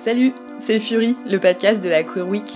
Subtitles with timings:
[0.00, 2.50] Salut, c'est Fury, le podcast de la Queer Week.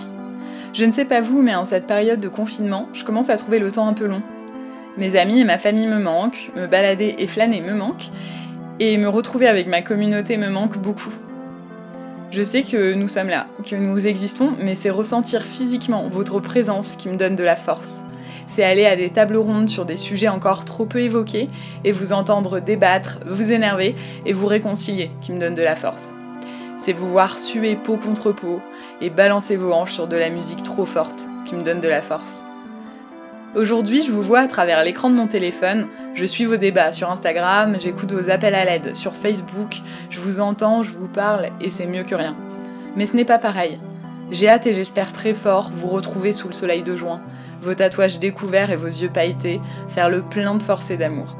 [0.73, 3.59] Je ne sais pas vous, mais en cette période de confinement, je commence à trouver
[3.59, 4.23] le temps un peu long.
[4.97, 8.09] Mes amis et ma famille me manquent, me balader et flâner me manquent,
[8.79, 11.13] et me retrouver avec ma communauté me manque beaucoup.
[12.31, 16.95] Je sais que nous sommes là, que nous existons, mais c'est ressentir physiquement votre présence
[16.95, 18.01] qui me donne de la force.
[18.47, 21.49] C'est aller à des tables rondes sur des sujets encore trop peu évoqués
[21.83, 26.15] et vous entendre débattre, vous énerver et vous réconcilier qui me donne de la force.
[26.85, 28.61] C'est vous voir suer peau contre peau
[29.01, 32.03] et balancer vos hanches sur de la musique trop forte qui me donne de la
[32.03, 32.43] force.
[33.55, 37.09] Aujourd'hui, je vous vois à travers l'écran de mon téléphone, je suis vos débats sur
[37.09, 39.77] Instagram, j'écoute vos appels à l'aide sur Facebook,
[40.11, 42.35] je vous entends, je vous parle et c'est mieux que rien.
[42.95, 43.79] Mais ce n'est pas pareil.
[44.29, 47.19] J'ai hâte et j'espère très fort vous retrouver sous le soleil de juin,
[47.63, 51.35] vos tatouages découverts et vos yeux pailletés, faire le plein de force et d'amour.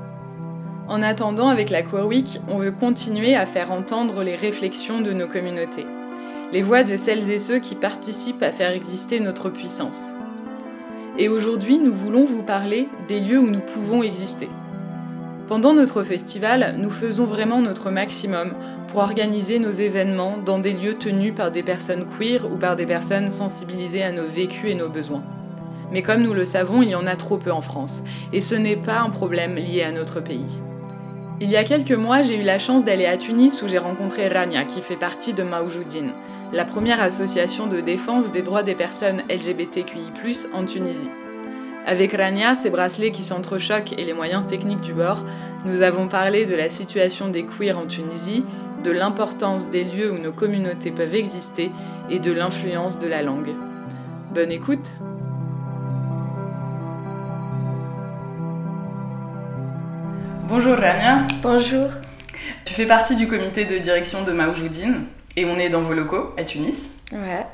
[0.87, 5.13] En attendant, avec la Queer Week, on veut continuer à faire entendre les réflexions de
[5.13, 5.87] nos communautés,
[6.53, 10.11] les voix de celles et ceux qui participent à faire exister notre puissance.
[11.17, 14.47] Et aujourd'hui, nous voulons vous parler des lieux où nous pouvons exister.
[15.47, 18.53] Pendant notre festival, nous faisons vraiment notre maximum
[18.89, 22.85] pour organiser nos événements dans des lieux tenus par des personnes queer ou par des
[22.85, 25.23] personnes sensibilisées à nos vécus et nos besoins.
[25.91, 28.53] Mais comme nous le savons, il y en a trop peu en France, et ce
[28.53, 30.59] n'est pas un problème lié à notre pays.
[31.41, 34.29] Il y a quelques mois, j'ai eu la chance d'aller à Tunis où j'ai rencontré
[34.29, 36.11] Rania, qui fait partie de Maoujoudine,
[36.53, 41.09] la première association de défense des droits des personnes LGBTQI, en Tunisie.
[41.85, 45.23] Avec Rania, ses bracelets qui s'entrechoquent et les moyens techniques du bord,
[45.65, 48.45] nous avons parlé de la situation des queers en Tunisie,
[48.85, 51.69] de l'importance des lieux où nos communautés peuvent exister
[52.09, 53.53] et de l'influence de la langue.
[54.33, 54.91] Bonne écoute!
[60.47, 61.25] Bonjour Rania.
[61.41, 61.89] Bonjour.
[62.65, 66.35] Tu fais partie du comité de direction de Maoujoudine et on est dans vos locaux
[66.37, 66.83] à Tunis.
[67.11, 67.47] Ouais.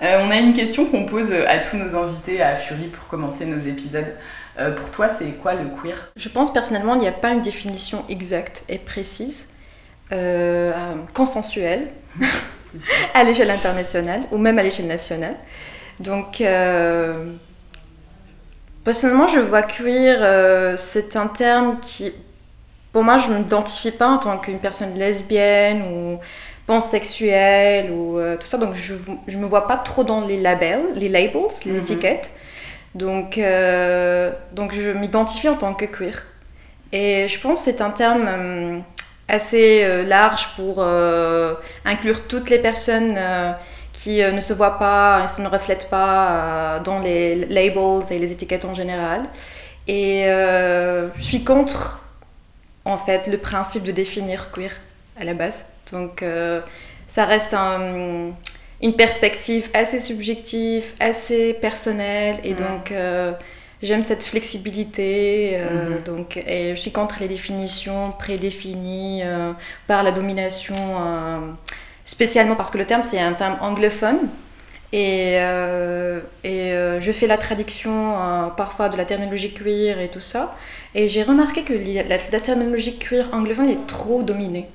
[0.00, 3.46] Euh, on a une question qu'on pose à tous nos invités à Fury pour commencer
[3.46, 4.14] nos épisodes.
[4.60, 6.12] Euh, pour toi, c'est quoi le queer?
[6.14, 9.48] Je pense personnellement il n'y a pas une définition exacte et précise,
[10.12, 10.72] euh,
[11.14, 11.88] consensuelle,
[13.14, 15.34] à l'échelle internationale ou même à l'échelle nationale.
[15.98, 16.44] Donc,
[18.84, 22.12] personnellement, je vois queer, c'est un terme qui,
[22.96, 26.18] pour moi, je ne m'identifie pas en tant qu'une personne lesbienne ou
[26.66, 28.56] pansexuelle ou euh, tout ça.
[28.56, 31.78] Donc, je ne me vois pas trop dans les labels, les labels, les mhm.
[31.80, 32.30] étiquettes.
[32.94, 36.24] Donc, euh, donc, je m'identifie en tant que queer.
[36.90, 38.78] Et je pense que c'est un terme euh,
[39.28, 40.82] assez large pour
[41.84, 43.18] inclure toutes les personnes
[43.92, 48.64] qui ne se voient pas et ne reflètent pas dans les labels et les étiquettes
[48.64, 49.24] en général.
[49.86, 52.05] Et je suis contre
[52.86, 54.70] en fait le principe de définir queer
[55.20, 55.66] à la base.
[55.92, 56.60] Donc euh,
[57.06, 63.32] ça reste une perspective assez subjective, assez personnelle et donc euh,
[63.82, 66.02] j'aime cette flexibilité euh, mhm.
[66.02, 69.22] donc, et je suis contre les définitions prédéfinies
[69.86, 70.76] par la domination,
[72.04, 74.28] spécialement parce que le terme c'est un terme anglophone
[74.92, 75.34] et,
[76.44, 76.55] et
[76.96, 80.54] euh, je fais la traduction euh, parfois de la terminologie queer et tout ça.
[80.94, 84.68] Et j'ai remarqué que la, terminologie queer anglophone est trop dominée.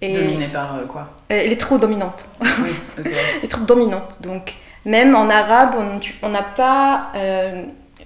[0.00, 1.08] Et dominée par quoi?
[1.28, 2.24] Elle est trop dominante.
[2.40, 4.18] Oui, elle est trop dominante.
[4.22, 4.54] Donc,
[4.84, 5.74] même en arabe,
[6.22, 7.12] on n'a pas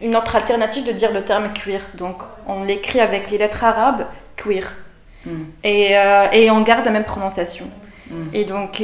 [0.01, 1.83] une autre alternative de dire le terme queer.
[1.95, 4.75] Donc, on l'écrit avec les lettres arabes queer.
[5.27, 5.45] Hmm.
[5.63, 5.93] Et,
[6.33, 7.67] et, on garde la même prononciation.
[8.11, 8.29] Hmm.
[8.33, 8.83] Et donc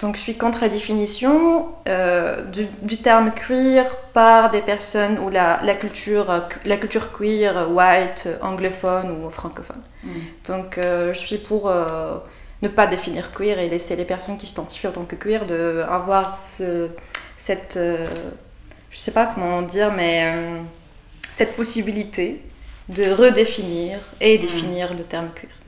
[0.00, 2.42] donc je suis contre la définition euh,
[2.82, 3.84] du, terme queer
[4.14, 9.82] par des personnes ou la, la, culture, la culture queer, white, anglophone ou francophone.
[10.02, 10.08] Mm.
[10.46, 12.16] Donc euh, je suis pour euh,
[12.62, 15.84] ne pas définir queer et laisser les personnes qui s'identifient en tant que queer de
[15.86, 16.88] avoir ce,
[17.36, 17.78] cette,
[18.90, 20.32] je sais pas comment dire, mais
[21.30, 22.40] cette possibilité
[22.88, 24.40] de redéfinir et mm.
[24.40, 25.59] définir le terme queer.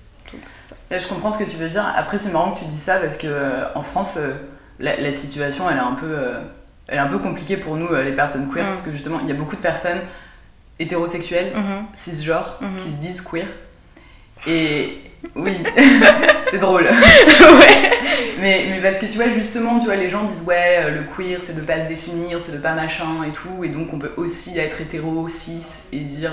[0.98, 1.90] Je comprends ce que tu veux dire.
[1.96, 4.34] Après, c'est marrant que tu dis ça parce que euh, en France, euh,
[4.78, 6.40] la, situation, elle est un peu, euh,
[6.88, 8.66] elle est un peu compliquée pour nous, les personnes queer, mm.
[8.66, 10.00] parce que justement, il y a beaucoup de personnes
[10.78, 11.94] hétérosexuelles, mm-hmm.
[11.94, 12.76] cisgenres, mm-hmm.
[12.76, 13.46] qui se disent queer.
[14.46, 14.98] Et
[15.36, 15.62] oui,
[16.50, 16.84] c'est drôle.
[16.90, 17.90] ouais.
[18.40, 21.38] mais, mais parce que tu vois, justement, tu vois, les gens disent ouais, le queer,
[21.40, 24.12] c'est de pas se définir, c'est de pas machin et tout, et donc on peut
[24.16, 26.32] aussi être hétéro, cis et dire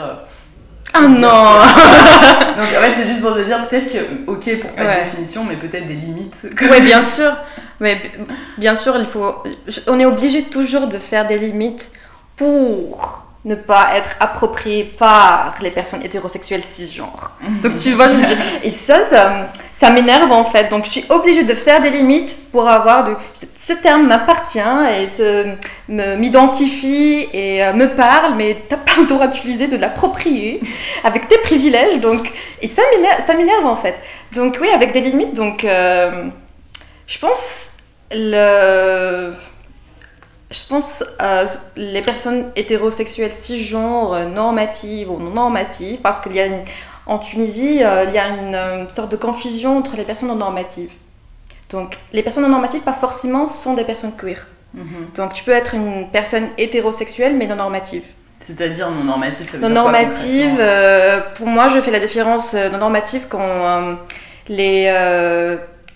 [0.93, 4.83] ah non Donc en fait, c'est juste pour te dire peut-être que, ok, pour pas
[4.83, 6.47] de définition, mais peut-être des limites.
[6.61, 7.31] Oui, bien sûr.
[7.79, 8.01] Mais
[8.57, 9.43] bien sûr, il faut.
[9.87, 11.91] On est obligé toujours de faire des limites
[12.35, 17.31] pour ne pas être approprié par les personnes hétérosexuelles cisgenres.
[17.63, 18.99] Donc tu vois, je et ça,
[19.71, 20.69] ça, m'énerve en fait.
[20.69, 23.07] Donc je suis obligée de faire des limites pour avoir.
[23.33, 25.05] Ce terme m'appartient et
[25.87, 30.59] me, m'identifie et euh, me parle, mais t'as pas le droit d'utiliser, de l'approprier
[31.05, 32.01] avec tes privilèges.
[32.01, 33.95] Donc, et ça m'énerve, ça m'énerve en fait.
[34.33, 35.33] Donc oui, avec des limites.
[35.33, 36.25] Donc euh,
[37.07, 37.71] je pense
[38.11, 39.31] le
[40.51, 46.41] je pense euh, les personnes hétérosexuelles cisgenres, euh, normatives ou non normatives, parce qu'il y
[46.41, 46.47] a
[47.05, 50.91] en Tunisie, euh, il y a une, sorte de confusion entre les personnes non normatives.
[51.69, 54.47] Donc, les personnes non normatives, pas forcément, sont des personnes queer.
[54.73, 55.09] Mhm.
[55.15, 58.03] Donc, tu peux être une personne hétérosexuelle, mais non normative.
[58.39, 60.63] C'est-à-dire non normative, ça veut Non normative,
[61.35, 63.97] pour moi, je fais la différence non normative quand,
[64.47, 64.91] les,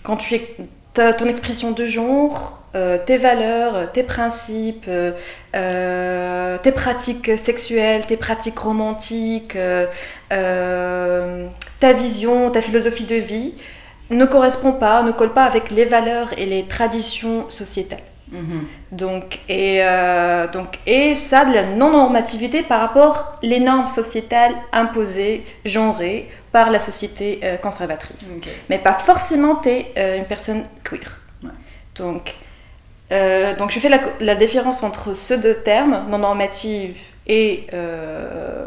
[0.04, 0.56] quand tu es,
[0.94, 5.12] ton expression de genre euh, tes valeurs, tes principes, euh,
[5.54, 9.56] euh, tes pratiques sexuelles, tes pratiques romantiques,
[10.28, 13.54] ta vision, ta philosophie de vie
[14.10, 18.02] ne correspond pas, ne colle pas avec les valeurs et les traditions sociétales.
[18.32, 18.66] Mhm.
[18.90, 19.80] Donc, et,
[20.52, 26.80] donc, et ça, de la non-normativité par rapport aux normes sociétales imposées, genrées par la
[26.80, 28.30] société conservatrice.
[28.68, 31.20] Mais pas forcément tu es une personne queer.
[31.94, 32.34] Donc,
[33.14, 33.90] euh, donc je fais
[34.20, 38.66] la, différence entre ces deux termes, non normative et, euh,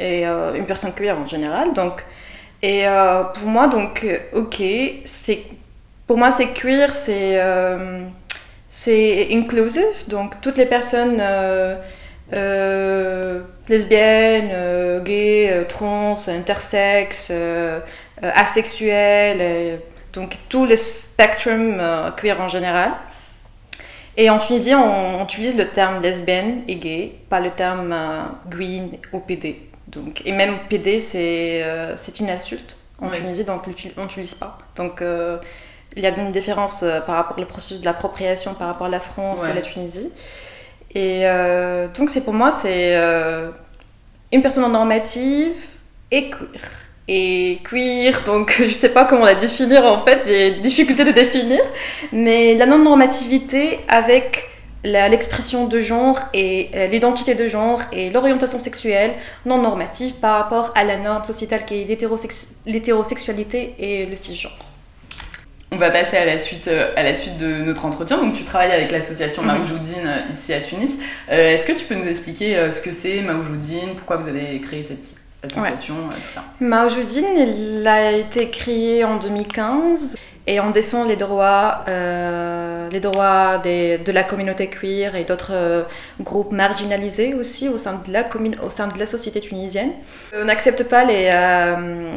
[0.00, 1.72] euh, une personne queer en général.
[1.72, 2.04] Donc,
[2.62, 2.84] et
[3.34, 4.62] pour moi, donc, ok,
[5.04, 5.44] c'est,
[6.06, 7.38] pour moi, c'est queer, c'est,
[8.68, 11.22] c'est inclusive, donc toutes les personnes
[13.68, 17.30] lesbiennes, gays, trans, intersexes,
[18.20, 19.80] asexuels,
[20.12, 21.80] donc tout le spectrum
[22.16, 22.92] queer en général.
[24.16, 28.90] Et en Tunisie, on, utilise le terme lesbienne et gay, pas le terme euh, green
[29.12, 29.60] ou PD.
[29.88, 33.62] Donc, et même PD, c'est euh, une insulte en Tunisie, donc
[33.96, 34.58] on n'utilise pas.
[34.74, 35.36] Donc euh,
[35.96, 39.00] il y a une différence par rapport au processus de l'appropriation par rapport à la
[39.00, 40.10] France et la Tunisie.
[40.94, 41.24] Et
[41.94, 42.96] donc c'est pour moi, c'est
[44.32, 45.56] une personne normative
[46.10, 51.04] et queer et queer, donc je sais pas comment la définir en fait, j'ai difficulté
[51.04, 51.60] de définir,
[52.12, 54.44] mais la non-normativité avec
[54.86, 59.12] l'expression de genre et euh, l'identité de genre et l'orientation sexuelle
[59.44, 64.56] non normative par rapport à la norme sociétale qui est l'hétérosexualité et le cisgenre.
[65.72, 68.18] On va passer à la suite, euh, à la suite de notre entretien.
[68.18, 69.48] Donc, tu travailles avec l'association mhm.
[69.48, 70.92] Maoujoudine euh, ici à Tunis.
[71.28, 75.25] Est-ce que tu peux nous expliquer ce que c'est Maoujoudine Pourquoi vous avez créé cette
[75.44, 76.44] association, euh, tout ça.
[76.60, 80.16] Maoujoudine, il a été créé en 2015
[80.48, 85.52] et on défend les droits, euh, les droits des, de la communauté queer et d'autres
[85.52, 85.82] euh,
[86.20, 88.24] groupes marginalisés aussi au sein de la,
[88.62, 89.90] au sein de la société tunisienne.
[90.34, 91.30] On n'accepte pas les,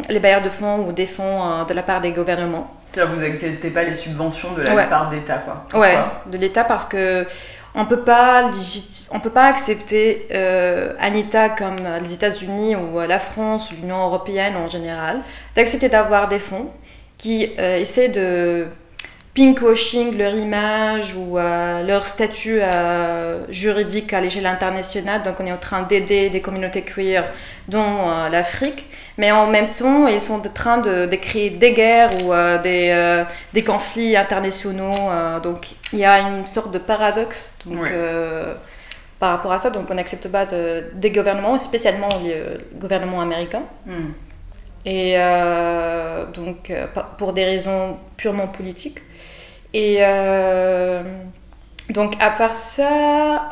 [0.09, 2.71] les bailleurs de fonds ou des fonds de la part des gouvernements.
[2.89, 5.79] C'est-à-dire vous n'acceptez pas les subventions de la part d'État, quoi.
[5.79, 7.25] Ouais, de l'État parce que
[7.75, 8.51] on peut pas
[9.11, 14.05] on peut pas accepter euh, un État comme les États-Unis ou la France ou l'Union
[14.05, 15.21] européenne en général
[15.55, 16.69] d'accepter d'avoir des fonds
[17.17, 18.67] qui euh, essaient de
[19.35, 22.59] pinkwashing leur image ou euh, leur statut
[23.49, 25.21] juridique à l'échelle internationale.
[25.23, 27.25] Donc on est en train d'aider des communautés queer,
[27.67, 28.85] dont l'Afrique,
[29.19, 32.33] mais en même temps ils sont en train de, créer des guerres ou
[32.63, 33.23] des,
[33.53, 35.11] des, conflits internationaux.
[35.43, 38.55] donc il y a une sorte de paradoxe donc, euh,
[39.19, 43.63] par rapport à ça, donc on n'accepte pas des gouvernements, spécialement le gouvernement américain.
[43.85, 44.11] Hmm.
[44.85, 48.99] Et euh, donc, euh, pour des raisons purement politiques.
[49.73, 49.97] Et
[51.89, 53.49] donc, à part ça,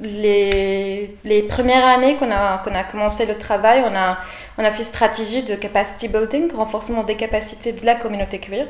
[0.00, 4.18] les, les, premières années qu'on a, qu'on a commencé le travail, on a,
[4.58, 8.66] on a fait une stratégie de capacity building, renforcement des capacités de la communauté queer.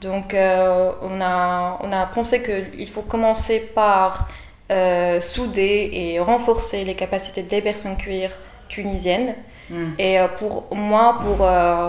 [0.00, 4.28] Donc, euh, on, a, on a pensé qu'il faut commencer par
[4.70, 8.30] euh, souder et renforcer les capacités des personnes queer
[8.68, 9.34] tunisiennes.
[9.70, 9.92] Hmm.
[9.98, 11.46] Et euh, pour moi, pour,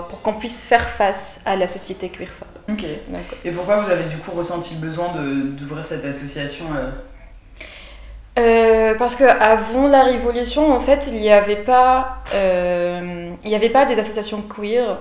[0.07, 2.48] pour qu'on puisse faire face à la société queerphobe.
[2.71, 2.85] Ok.
[3.45, 6.65] Et pourquoi vous avez du coup ressenti le besoin d'ouvrir cette association
[8.97, 13.99] parce qu'avant la Révolution, en fait, il n'y avait, pas, il y avait pas des
[13.99, 14.97] associations queer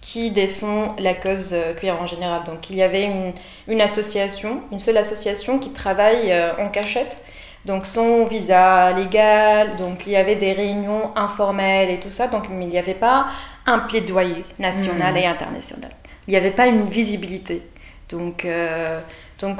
[0.00, 2.44] qui défend la cause euh, queer en général.
[2.44, 3.32] Donc il y avait une,
[3.68, 7.18] une association, une seule association qui travaille euh, en cachette,
[7.64, 12.48] donc sans visa légal, donc il y avait des réunions informelles et tout ça, donc,
[12.48, 13.26] mais il n'y avait pas
[13.66, 15.18] un plaidoyer national hmm.
[15.18, 15.90] et international.
[16.26, 17.62] Il n'y avait pas une visibilité.
[18.08, 19.00] Donc, euh,
[19.40, 19.58] donc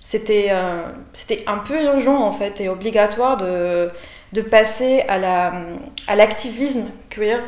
[0.00, 0.52] c'était
[1.12, 3.90] c'était un peu urgent en fait et obligatoire de
[4.32, 7.40] de passer à l'activisme queer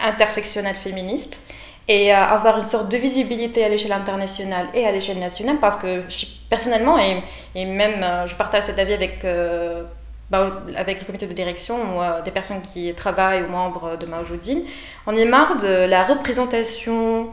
[0.00, 1.40] intersectionnel féministe
[1.88, 6.02] et avoir une sorte de visibilité à l'échelle internationale et à l'échelle nationale parce que
[6.48, 7.22] personnellement, et,
[7.54, 9.24] et, même je partage cet avis avec
[10.30, 14.04] bah, avec le comité de direction ou euh, des personnes qui travaillent ou membres de
[14.04, 14.62] Maojoudine,
[15.06, 17.28] on est marre de la représentation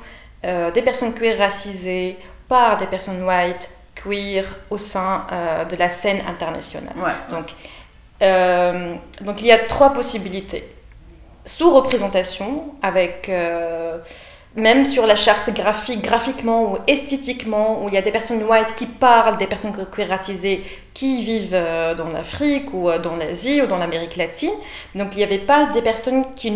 [0.46, 5.90] euh, des personnes queer racisées par des personnes white queer au sein euh, de la
[5.90, 6.96] scène internationale.
[7.30, 7.48] Donc,
[9.22, 10.72] donc il y a trois possibilités.
[11.46, 13.30] Sous-représentation avec
[14.56, 18.74] même sur la charte graphique, graphiquement ou esthétiquement, où il y a des personnes white
[18.76, 23.62] qui parlent des personnes queer racisées qui vivent euh, dans l'Afrique ou euh, dans l'Asie
[23.62, 24.54] ou dans l'Amérique latine.
[24.96, 26.50] Donc il n'y avait pas des personnes qui,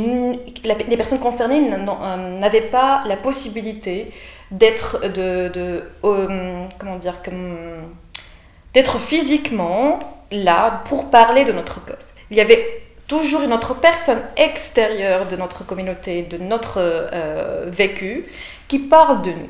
[0.63, 4.11] les personnes concernées euh, n'avaient pas la possibilité
[4.49, 5.83] d'être de,
[8.99, 9.99] physiquement
[10.31, 12.07] là pour parler de notre cause.
[12.31, 18.25] Il y avait toujours une autre personne extérieure de notre communauté, de notre euh, vécu,
[18.69, 19.49] qui parle de nous.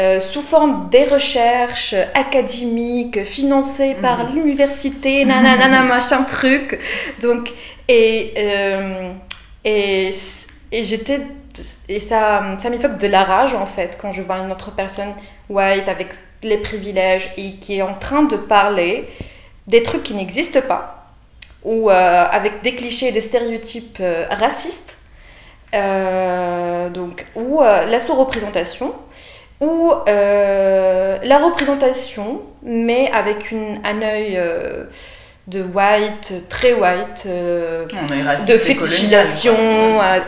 [0.00, 4.34] Euh, sous forme des recherches académiques financées par mhm.
[4.34, 6.80] l'université, nanana, machin truc.
[7.22, 7.52] Donc,
[7.88, 9.12] et, euh,
[9.64, 10.10] et,
[10.72, 11.20] et j'étais.
[11.88, 15.12] Et ça, ça m'évoque de la rage en fait quand je vois une autre personne
[15.48, 16.08] white avec
[16.44, 19.08] les privilèges et qui est en train de parler
[19.66, 20.99] des trucs qui n'existent pas
[21.64, 24.98] ou euh, avec des clichés et des stéréotypes euh, racistes,
[25.74, 28.94] euh, donc, ou la sous-représentation,
[29.60, 34.40] ou la représentation, mais avec une, un œil
[35.46, 39.54] de white, très white, de fétichisation,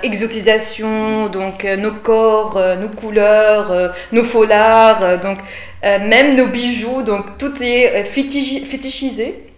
[0.03, 5.39] exotisation, donc nos corps, nos couleurs, nos foulards, donc
[5.83, 9.52] même nos bijoux, donc tout est fétichisé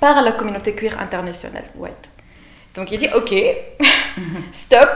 [0.00, 2.10] par la communauté queer internationale white.
[2.74, 3.34] Donc il dit ok,
[4.52, 4.88] stop,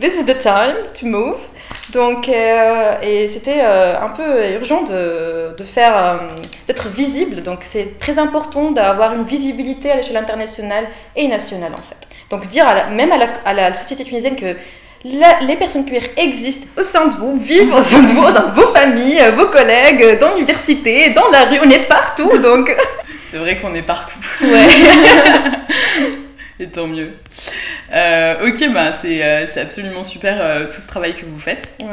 [0.00, 1.38] this is the time to move.
[1.92, 6.16] Donc euh, et c'était euh, un peu urgent de, de faire euh,
[6.66, 7.42] d'être visible.
[7.42, 10.86] Donc c'est très important d'avoir une visibilité à l'échelle internationale
[11.16, 12.08] et nationale en fait.
[12.30, 14.56] Donc dire même à la, à la, société tunisienne que
[15.04, 18.72] les personnes queer existent au sein de vous, vivent au sein de vous, dans vos
[18.72, 22.74] familles, vos collègues, dans l'université, dans la rue, on est partout donc.
[23.32, 24.18] C'est vrai qu'on est partout.
[24.42, 24.68] Ouais.
[26.60, 27.12] Et tant mieux.
[27.90, 31.66] Euh, ok, bah c'est euh, absolument super euh, tout ce travail que vous faites.
[31.80, 31.86] Ouais.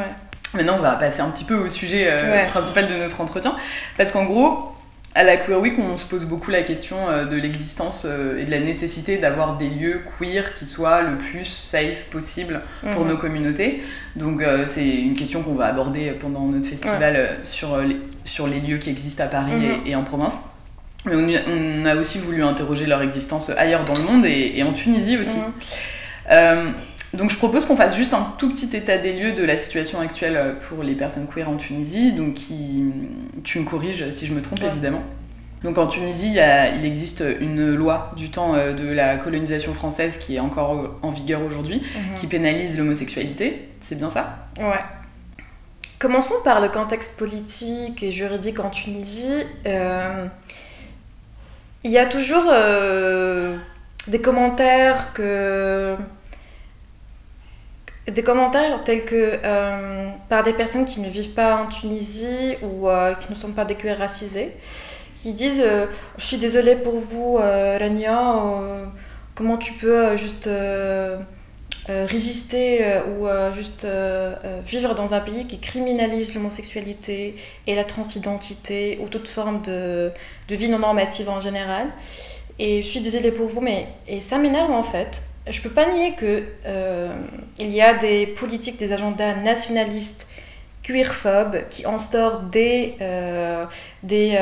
[0.52, 2.14] Maintenant, on va passer un petit peu au sujet
[2.48, 3.56] principal de notre entretien.
[3.96, 4.74] Parce qu'en gros,
[5.14, 8.58] à la Queer Week, on se pose beaucoup la question de l'existence et de la
[8.58, 13.10] nécessité d'avoir des lieux queer qui soient le plus safe possible pour mhm.
[13.10, 13.82] nos communautés.
[14.16, 18.78] Donc, c'est une question qu'on va aborder pendant notre festival sur, les, sur les lieux
[18.78, 19.86] qui existent à Paris mhm.
[19.86, 20.34] et en province.
[21.06, 25.16] Mais on, a aussi voulu interroger leur existence ailleurs dans le monde et, en Tunisie
[25.16, 25.38] aussi.
[26.30, 26.70] Euh,
[27.14, 29.98] donc je propose qu'on fasse juste un tout petit état des lieux de la situation
[30.00, 32.12] actuelle pour les personnes queer en Tunisie.
[32.12, 32.84] Donc qui,
[33.44, 35.02] tu me corriges si je me trompe évidemment.
[35.64, 40.36] Donc en Tunisie, il, existe une loi du temps euh, de la colonisation française qui
[40.36, 42.14] est encore en vigueur aujourd'hui, mhm.
[42.16, 43.68] qui pénalise l'homosexualité.
[43.80, 44.48] C'est bien ça?
[44.58, 44.80] Ouais.
[45.98, 49.44] Commençons par le contexte politique et juridique en Tunisie.
[49.66, 50.26] Euh,
[51.84, 53.56] il y a toujours euh,
[54.06, 55.96] des commentaires que
[58.10, 62.88] des commentaires tels que euh, par des personnes qui ne vivent pas en Tunisie ou
[62.88, 64.52] euh, qui ne sont pas des cuir racisés,
[65.22, 65.64] qui disent
[66.18, 68.34] Je suis désolée pour vous, Rania,
[69.34, 70.48] comment tu peux juste
[71.88, 73.86] euh, résister euh, ou euh, juste
[74.64, 80.12] vivre dans un pays qui criminalise l'homosexualité et la transidentité ou toute forme de,
[80.48, 81.86] de, vie non normative en général.
[82.58, 85.22] Et je suis désolée pour vous, mais et ça m'énerve en fait.
[85.48, 86.44] Je peux pas nier que
[87.58, 90.26] il y a des politiques, des agendas nationalistes
[90.82, 92.94] queerphobes qui instaurent des,
[94.02, 94.38] des,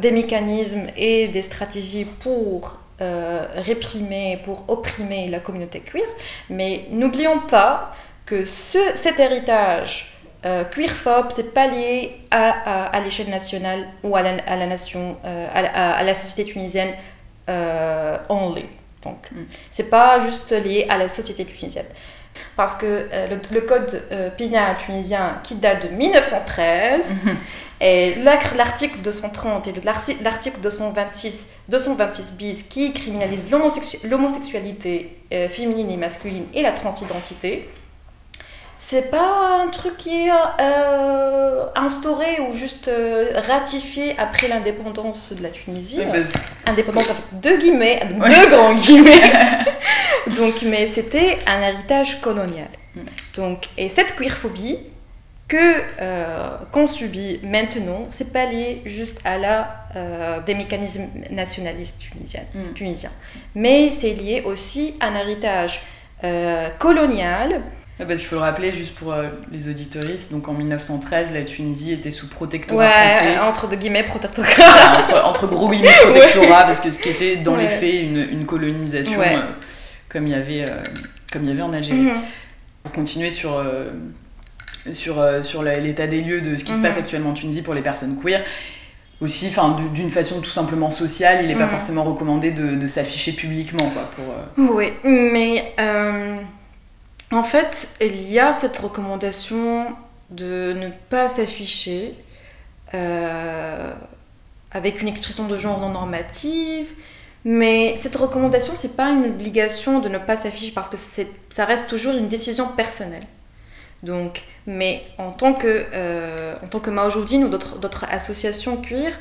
[0.00, 6.04] des mécanismes et des stratégies pour euh, réprimer, pour opprimer la communauté queer.
[6.48, 7.94] Mais n'oublions pas
[8.26, 10.14] que ce, cet héritage
[10.46, 15.18] euh, queerphobe, c'est pas lié à, à, l'échelle nationale ou à la, à la nation,
[15.24, 16.94] euh, à, à, la société tunisienne
[17.50, 18.64] euh, only.
[19.02, 19.44] Donc, mm.
[19.70, 21.86] c'est pas juste lié à la société tunisienne.
[22.56, 23.08] Parce que
[23.50, 24.02] le, code
[24.36, 27.14] pénal tunisien qui date de 1913
[27.80, 28.14] Et
[28.56, 29.72] l'article 230 et
[30.22, 37.70] l'article 226, 226 bis qui criminalise l'homosexualité euh, féminine et masculine et la transidentité
[38.82, 45.42] c'est pas un truc qui est euh, instauré ou juste euh, ratifié après l'indépendance de
[45.42, 46.00] la Tunisie.
[46.64, 49.20] Indépendance avec deux guillemets, deux grands guillemets.
[50.34, 52.70] Donc, mais c'était un héritage colonial.
[52.94, 53.00] Mm.
[53.36, 54.78] Donc, et cette queerphobie
[55.46, 59.76] que euh, qu'on subit maintenant, c'est pas lié juste à la
[60.46, 62.72] des mécanismes nationalistes tunisiens, mm.
[62.74, 63.12] tunisiens.
[63.54, 65.82] mais c'est lié aussi à un héritage
[66.78, 67.60] colonial
[68.06, 71.92] parce qu'il faut le rappeler, juste pour euh, les auditoristes, donc en 1913, la Tunisie
[71.92, 74.48] était sous protectorat ouais, entre deux guillemets protectorat.
[75.24, 79.20] entre, gros guillemets protectorat, parce que ce qui était dans les faits une, une colonisation,
[79.20, 79.40] euh,
[80.08, 80.82] comme, il y avait, euh,
[81.32, 82.00] comme il y avait en Algérie.
[82.00, 82.20] Mhm.
[82.82, 83.62] Pour continuer sur,
[84.94, 87.02] sur, sur l'état des lieux de ce qui se passe mhm.
[87.02, 88.42] actuellement en Tunisie pour les personnes queer,
[89.20, 91.68] aussi, enfin, d'une façon tout simplement sociale, il n'est pas mhm.
[91.68, 94.74] forcément recommandé de, de s'afficher publiquement, quoi, pour...
[94.74, 95.74] Oui, mais...
[97.32, 99.94] En fait, il y a cette recommandation
[100.30, 102.14] de ne pas s'afficher
[102.92, 103.92] euh,
[104.72, 106.92] avec une expression de genre non normative,
[107.44, 111.88] mais cette recommandation, c'est pas une obligation de ne pas s'afficher parce que ça reste
[111.88, 113.26] toujours une décision personnelle.
[114.02, 116.90] Donc, mais en tant que, euh, que
[117.44, 119.12] ou d'autres associations queer,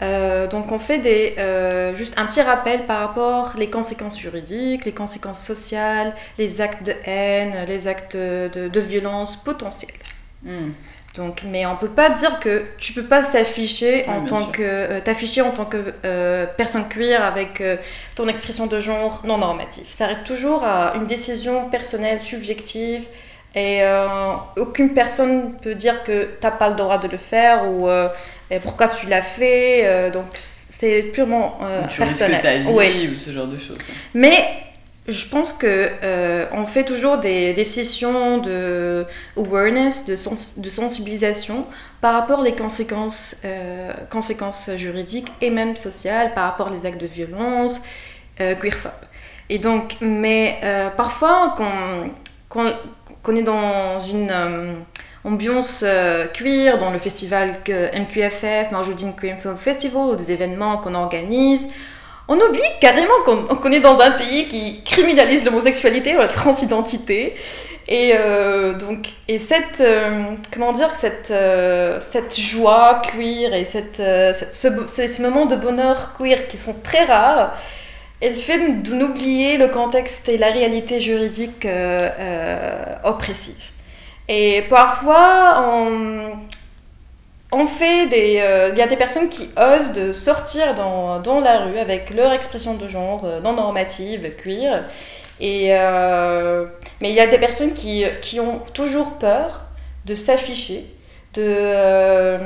[0.00, 4.84] euh, donc on fait des, euh, juste un petit rappel par rapport les conséquences juridiques,
[4.84, 9.90] les conséquences sociales, les actes de haine, les actes de, violence potentiels.
[10.42, 10.70] Hmm.
[11.14, 15.00] Donc, mais on peut pas dire que tu peux pas t'afficher en, tant que euh,
[15.00, 15.92] t'afficher en tant que
[16.56, 17.62] personne queer avec
[18.16, 19.86] ton expression de genre non normative.
[19.90, 23.06] Ça reste toujours à une décision personnelle, subjective,
[23.54, 23.82] et
[24.56, 27.88] aucune personne peut dire que t'as pas le droit de le faire ou
[28.60, 29.86] pourquoi tu l'as fait.
[29.86, 32.40] Euh, donc c'est purement euh, tu personnel.
[32.40, 33.78] Ta vie ou ce genre de choses.
[34.14, 34.36] Mais
[35.08, 39.04] je pense que euh, on fait toujours des, des, sessions de
[39.36, 40.16] awareness, de,
[40.56, 41.66] de sensibilisation
[42.00, 43.36] par rapport aux conséquences,
[44.10, 47.80] conséquences juridiques et même sociales, par rapport aux actes de violence,
[48.36, 48.92] queerphobe.
[49.48, 50.60] Et donc, mais
[50.96, 51.54] parfois,
[52.48, 52.72] quand,
[53.28, 54.84] on est dans une
[55.24, 60.94] ambiance euh, queer dans le festival MQFF, Marjoudine Queer Film Festival, ou des événements qu'on
[60.94, 61.68] organise.
[62.28, 67.34] On oublie carrément qu'on est dans un pays qui criminalise l'homosexualité ou la transidentité.
[67.88, 71.32] Et euh, donc, et cette, euh, comment dire, cette,
[72.00, 74.02] cette joie queer et cette,
[74.52, 77.56] ces moments de bonheur queer qui sont très rares,
[78.20, 81.66] elle fait de nous oublier le contexte et la réalité juridique
[83.04, 83.71] oppressive.
[84.28, 85.64] Et parfois,
[87.52, 88.40] on, fait des.
[88.40, 92.10] Euh, il y a des personnes qui osent de sortir dans, dans la rue avec
[92.10, 94.84] leur expression de genre euh, non normative, queer.
[95.40, 96.66] Et, euh,
[97.00, 99.62] mais il y a des personnes qui, qui ont toujours peur
[100.06, 100.86] de s'afficher,
[101.34, 102.38] de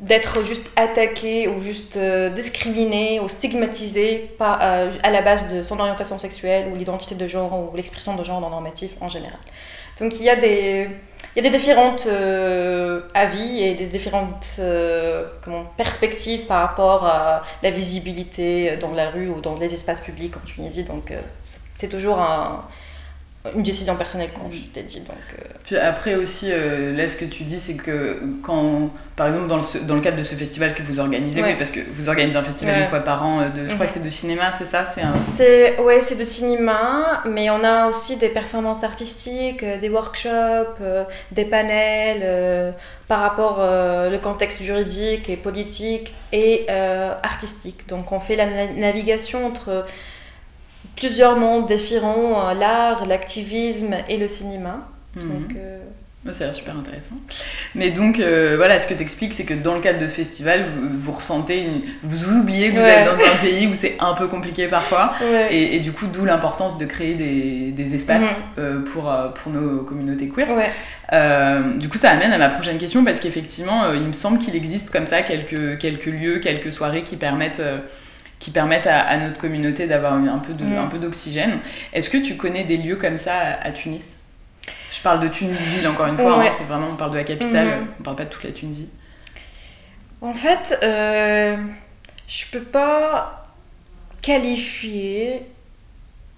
[0.00, 1.98] d'être juste attaqué ou juste
[2.34, 7.52] discriminé ou stigmatisé par, à la base de son orientation sexuelle ou l'identité de genre
[7.52, 9.40] ou l'expression de genre non normatif en général.
[9.98, 10.88] Donc il y a des,
[11.34, 17.04] il y a des différentes euh, avis et des différentes euh, comment, perspectives par rapport
[17.04, 20.84] à la visibilité dans la rue ou dans les espaces publics en Tunisie.
[20.84, 21.20] Donc euh,
[21.76, 22.64] c'est toujours un,
[23.54, 25.00] une décision personnelle, comme je t'ai dit.
[25.00, 25.42] Donc, euh.
[25.64, 29.56] Puis après aussi, euh, là, ce que tu dis, c'est que quand, par exemple, dans
[29.56, 32.36] le, dans le cadre de ce festival que vous organisez, oui, parce que vous organisez
[32.36, 34.66] un festival une fois par an, euh, de, je crois que c'est de cinéma, c'est
[34.66, 35.16] ça c'est un...
[35.18, 40.82] c'est, Ouais, c'est de cinéma, mais on a aussi des performances artistiques, des workshops,
[41.32, 42.74] des panels
[43.06, 46.66] par rapport au contexte juridique et politique et
[47.22, 47.88] artistique.
[47.88, 49.86] Donc on fait la navigation entre
[50.98, 54.88] plusieurs mondes différents, euh, l'art, l'activisme et le cinéma.
[55.16, 55.22] Mhm.
[55.22, 55.78] Donc, euh,
[56.32, 57.14] Ça a l'air super intéressant.
[57.74, 60.14] Mais donc, euh, voilà, ce que tu expliques, c'est que dans le cadre de ce
[60.14, 61.66] festival, vous, vous ressentez,
[62.02, 65.14] vous oubliez que vous êtes dans un pays où c'est un peu compliqué parfois.
[65.50, 68.84] Et, du coup, d'où l'importance de créer des, des espaces mhm.
[68.84, 70.48] pour, pour nos communautés queer.
[71.78, 74.90] du coup, ça amène à ma prochaine question parce qu'effectivement, il me semble qu'il existe
[74.90, 77.62] comme ça quelques, quelques lieux, quelques soirées qui permettent
[78.38, 81.58] qui permettent à, notre communauté d'avoir un peu de, peu d'oxygène.
[81.92, 84.08] Est-ce que tu connais des lieux comme ça à, Tunis?
[84.92, 87.66] Je parle de Tunis-Ville encore une fois, hein, c'est vraiment on parle de la capitale,
[87.66, 87.86] mhm.
[88.00, 88.88] on parle pas de toute la Tunisie.
[90.20, 91.56] En fait, euh,
[92.26, 93.54] je peux pas
[94.22, 95.42] qualifier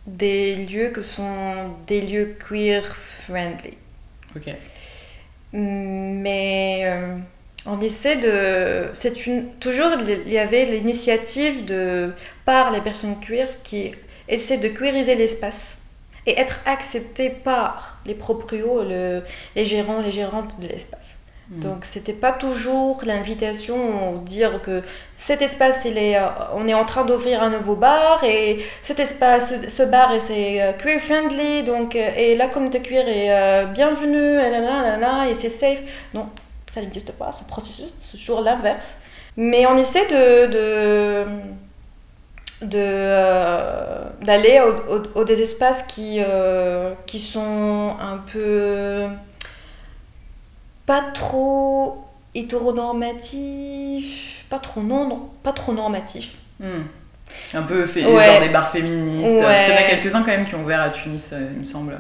[0.07, 3.77] des lieux que sont des lieux queer friendly.
[4.37, 4.55] Ok.
[5.53, 7.17] Mais euh,
[7.66, 8.88] on essaie de.
[8.94, 9.51] C'est une.
[9.55, 12.12] Toujours, il y avait l'initiative de
[12.44, 13.92] par les personnes queer qui
[14.29, 15.77] essaient de queeriser l'espace
[16.27, 19.23] et être accepté par les proprios, le,
[19.57, 21.18] les gérants, les gérantes de l'espace.
[21.51, 21.61] Hmm.
[21.61, 24.83] Donc c'était pas toujours l'invitation dire que
[25.16, 29.01] cet espace il est, euh, on est en train d'ouvrir un nouveau bar et cet
[29.01, 34.38] espace, ce bar c'est euh, queer friendly donc euh, et la communauté queer est bienvenue
[34.38, 35.81] et, et c'est safe.
[36.14, 36.29] Non,
[36.71, 38.97] ça n'existe pas ce processus, c'est toujours l'inverse.
[39.37, 41.27] Mais on essaie de, de
[44.23, 44.61] d'aller
[45.15, 46.21] au, des espaces qui,
[47.07, 49.07] qui sont un peu
[50.85, 52.05] pas trop
[52.35, 56.35] hétéronormatif, pas trop non, non, pas trop normatif.
[56.59, 56.83] Hmm.
[57.55, 59.41] Un peu fait, genre des bars féministes.
[59.41, 61.61] Parce qu'il y en a quelques-uns quand même qui ont ouvert à Tunis, euh, il
[61.61, 61.97] me semble.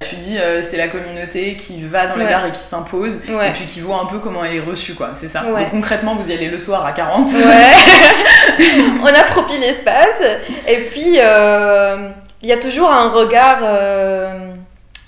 [0.00, 3.52] Tu dis euh, c'est la communauté qui va dans les bars et qui s'impose et
[3.54, 5.40] puis qui voit un peu comment elle est reçue quoi, c'est ça.
[5.40, 7.30] Donc concrètement vous y allez le soir à 40.
[9.02, 10.22] On approprie l'espace
[10.68, 12.10] et puis euh,
[12.42, 13.62] il y a toujours un regard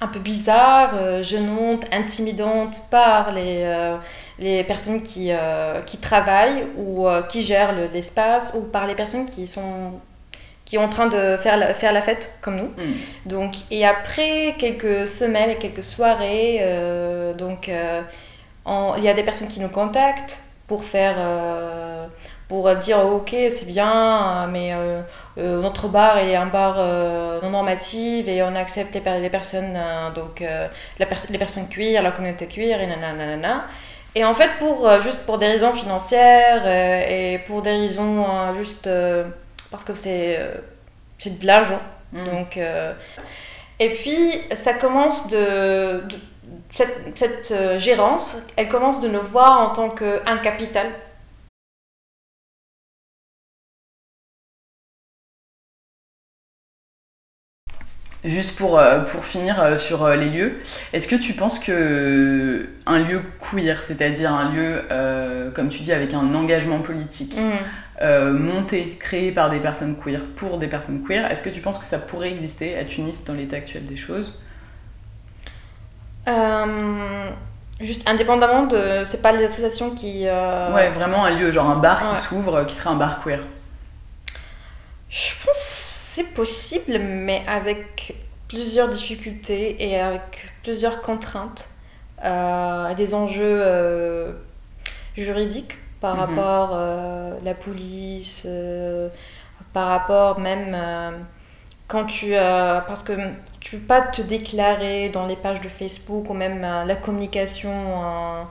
[0.01, 3.97] un peu bizarre, euh, gênante, intimidante par les, euh,
[4.39, 9.47] les personnes qui, euh, qui travaillent ou qui gèrent l'espace ou par les personnes qui
[9.47, 9.93] sont
[10.69, 12.69] qui sont en train de faire la, faire la fête comme nous.
[12.77, 12.95] Hmm.
[13.25, 16.63] Donc, et après quelques semaines et quelques soirées,
[17.39, 21.17] donc, il y a des personnes qui nous contactent pour faire
[22.49, 24.75] pour dire ok c'est bien mais
[25.39, 29.75] euh, notre bar est un bar euh, non normatif et on accepte les, les personnes,
[29.77, 33.67] euh, donc la les personnes cuir, la communauté cuir et nanana.
[34.15, 38.25] Et en fait, pour, juste pour des raisons financières et pour des raisons
[38.57, 38.89] juste
[39.71, 40.39] parce que c'est
[41.25, 41.81] de l'argent.
[42.13, 42.25] Mm.
[42.25, 42.59] Donc,
[43.81, 46.17] et puis, ça commence de, de
[46.71, 50.89] cette, cette gérance, elle commence de nous voir en tant qu'un capital
[58.29, 60.59] Juste pour, euh, pour finir euh, sur euh, les lieux,
[60.93, 64.83] est-ce que tu penses que un lieu queer, c'est-à-dire un lieu,
[65.55, 68.31] comme tu dis, avec un engagement politique, mm.
[68.33, 71.87] monté, créé par des personnes queer, pour des personnes queer, est-ce que tu penses que
[71.87, 74.39] ça pourrait exister à Tunis dans l'état actuel des choses?
[77.81, 79.05] Juste indépendamment de.
[79.07, 80.25] C'est pas les associations qui.
[80.25, 83.41] Ouais, vraiment un lieu, genre un bar qui s'ouvre, qui serait un bar queer.
[85.09, 88.17] Je pense c'est possible, mais avec
[88.49, 91.69] plusieurs difficultés et avec plusieurs contraintes,
[92.25, 94.33] euh, des enjeux euh,
[95.17, 96.21] juridiques par mhm.
[96.21, 98.49] rapport à euh, la police,
[99.73, 100.77] par rapport même
[101.87, 102.33] quand tu...
[102.33, 103.13] parce que
[103.61, 108.47] tu peux pas te déclarer dans les pages de Facebook ou même la communication...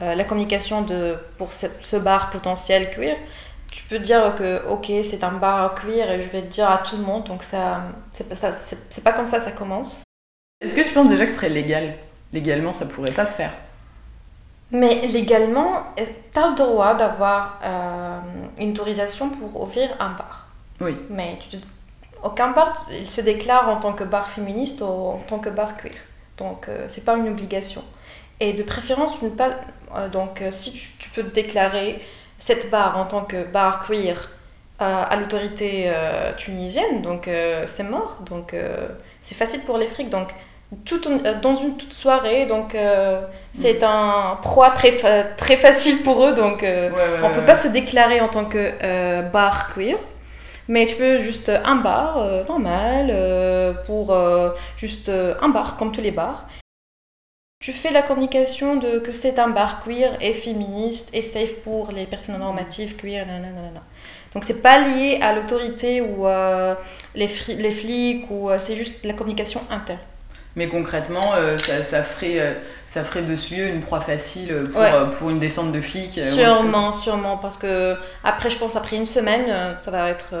[0.00, 3.16] la communication de, pour ce, ce bar potentiel queer,
[3.72, 6.70] tu peux dire que ok c'est un bar à cuir et je vais te dire
[6.70, 7.82] à tout le monde donc ça
[8.12, 10.02] c'est pas ça c'est pas comme ça ça commence.
[10.60, 11.94] Est-ce que tu penses déjà que ce serait légal?
[12.32, 13.52] Légalement ça pourrait pas se faire.
[14.70, 18.20] Mais légalement tu as le droit d'avoir euh,
[18.58, 20.48] une autorisation pour ouvrir un bar.
[20.80, 20.96] Oui.
[21.08, 21.38] Mais
[22.22, 25.78] aucun bar il se déclare en tant que bar féministe ou en tant que bar
[25.78, 25.94] cuir
[26.36, 27.82] donc euh, c'est pas une obligation.
[28.38, 29.52] Et de préférence une pas
[29.96, 32.02] euh, donc si tu, tu peux te déclarer
[32.42, 34.16] cette barre en tant que bar queer
[34.80, 38.52] euh, à l'autorité euh, tunisienne, donc euh, c'est mort, donc
[39.20, 40.10] c'est facile pour les frics.
[40.10, 40.30] Donc
[40.84, 41.00] tout,
[41.40, 42.76] dans une toute soirée, donc
[43.52, 43.84] c'est mm.
[43.84, 44.90] un proie très,
[45.36, 49.72] très facile pour eux, donc on ne peut pas se déclarer en tant que bar
[49.72, 49.96] queer.
[50.66, 53.14] Mais tu peux juste un bar normal
[53.86, 54.16] pour
[54.76, 56.48] juste un bar comme tous les bars
[57.62, 61.92] tu fais la communication de que c'est un bar queer et féministe et safe pour
[61.92, 63.80] les personnes normatives queer, nanana.
[64.34, 66.74] Donc c'est pas lié à l'autorité ou euh,
[67.14, 70.00] les, les, flics ou euh, c'est juste la communication interne.
[70.56, 74.82] Mais concrètement, euh, ça, ça, ferait, ça ferait de ce lieu une proie facile pour,
[75.16, 79.76] pour une descente de flics Sûrement, sûrement, parce que après, je pense, après une semaine,
[79.84, 80.34] ça va être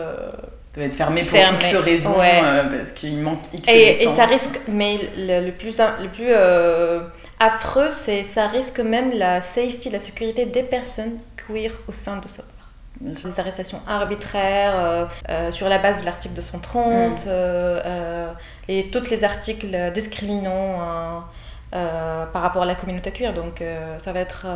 [0.74, 4.24] ça va être fermé pour X raisons euh, parce qu'il manque X et, et ça
[4.24, 7.00] risque mais le, le plus le plus euh,
[7.38, 12.28] affreux c'est ça risque même la safety la sécurité des personnes queer au sein de
[12.28, 12.46] ce bar.
[13.00, 17.30] Des arrestations arbitraires euh, sur la base de l'article 230 mm.
[18.68, 21.24] et tous les articles discriminants
[21.70, 23.34] par rapport à la communauté queer.
[23.34, 23.62] Donc
[23.98, 24.46] ça va être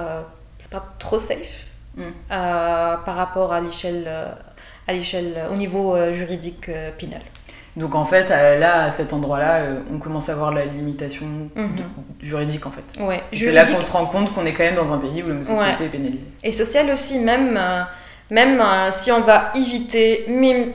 [0.58, 2.02] c'est pas trop safe mm.
[2.28, 4.08] par rapport à l'échelle
[4.86, 7.22] à l'échelle, euh, au niveau euh, juridique euh, pénal.
[7.76, 11.82] Donc en fait, là, à cet endroit-là, on commence à voir la limitation mhm.
[12.22, 12.84] juridique en fait.
[12.98, 15.28] Ouais, c'est là qu'on se rend compte qu'on est quand même dans un pays où
[15.28, 16.28] l'homosexualité est pénalisée.
[16.42, 17.60] Et sociale aussi, même,
[18.30, 20.72] même si on va éviter, même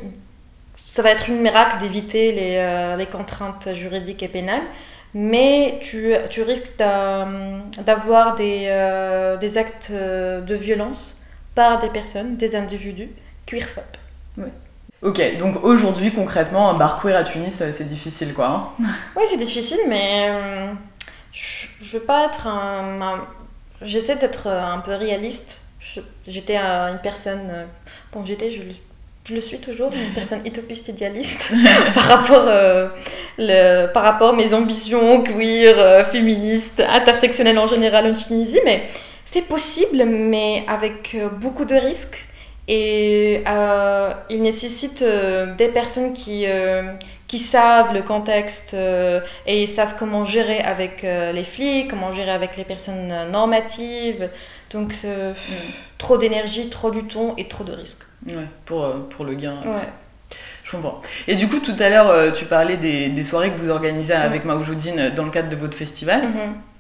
[0.76, 4.62] ça va être une miracle d'éviter les, les, contraintes juridiques et pénales,
[5.16, 6.78] mais tu, tu risques
[7.84, 11.20] d'avoir des, des actes de violence
[11.56, 13.10] par des personnes, des individus
[13.48, 13.98] queerphobes.
[15.02, 18.74] Ok, donc aujourd'hui, concrètement, un bar queer à Tunis, euh, c'est difficile, quoi.
[18.80, 20.74] Hein oui, c'est difficile, mais euh,
[21.34, 23.26] je, veux pas être un.
[23.82, 25.58] J'essaie d'être un peu réaliste.
[26.28, 27.66] J'étais une personne.
[28.14, 28.62] Bon, j'étais, je,
[29.26, 31.52] je, le suis toujours, une personne utopiste idéaliste
[31.96, 32.90] par, rapport, euh,
[33.40, 38.84] le, par rapport à mes ambitions queer, féministes, intersectionnelles en général en Tunisie, mais
[39.26, 42.28] c'est possible, mais avec beaucoup de risques
[42.74, 46.94] et euh, il nécessite euh, des personnes qui, euh,
[47.28, 48.78] qui savent le contexte
[49.46, 54.30] et savent comment gérer avec les flics, comment gérer avec les personnes normatives.
[54.72, 54.94] Donc,
[55.98, 58.06] trop d'énergie, trop du temps et trop de risques.
[58.26, 59.58] Ouais, pour, pour le gain.
[59.66, 59.90] Ouais.
[60.64, 61.02] Je comprends.
[61.28, 64.46] Et du coup, tout à l'heure, tu parlais des, des, soirées que vous organisez avec
[64.46, 66.22] Maoujoudine dans le cadre de votre festival.
[66.22, 66.71] Mm-hmm.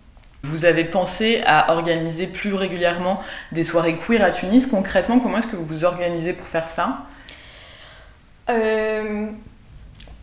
[0.43, 4.65] Vous avez pensé à organiser plus régulièrement des soirées queer à Tunis.
[4.65, 7.03] Concrètement, comment est-ce que vous vous organisez pour faire ça?
[8.49, 9.27] Euh,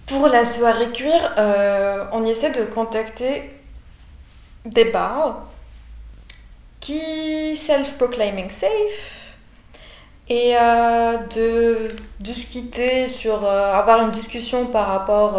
[0.06, 3.50] Pour la soirée queer, euh, on essaie de contacter
[4.64, 5.44] des bars
[6.80, 9.36] qui self-proclaiming safe
[10.28, 15.38] et euh, de discuter sur avoir une discussion par rapport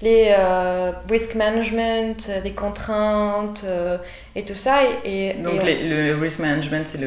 [0.00, 3.98] les euh, risk management, les contraintes euh,
[4.36, 4.82] et tout ça.
[5.04, 7.00] Et, Donc le risk management, c'est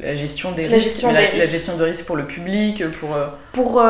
[0.00, 3.14] la gestion des risques, gestion la, la, gestion de risques pour le public, pour...
[3.14, 3.82] Euh, pour,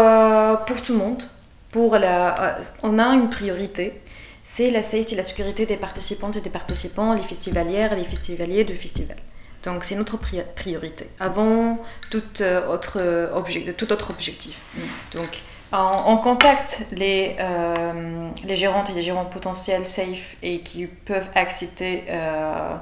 [0.66, 1.22] pour tout le monde.
[1.70, 4.00] Pour la, on a une priorité,
[4.42, 8.64] c'est la safety, la sécurité des participantes et des participants, les festivalières et les festivaliers
[8.64, 9.18] de festival.
[9.64, 11.78] Donc c'est notre priorité, avant
[12.10, 12.22] tout
[12.70, 12.98] autre,
[13.34, 14.60] objet, tout autre objectif.
[14.74, 14.80] Mm.
[15.18, 15.42] Donc
[15.72, 22.04] on, contacte les, euh, les gérantes et les gérants potentiels safe et qui peuvent accepter
[22.08, 22.74] euh,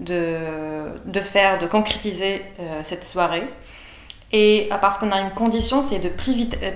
[0.00, 0.38] de,
[1.06, 3.46] de, faire, de concrétiser euh, cette soirée.
[4.32, 6.10] Et parce qu'on a une condition, c'est de